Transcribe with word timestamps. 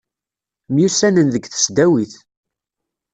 Myussanen 0.73 1.27
deg 1.33 1.43
tesdawit. 1.47 2.13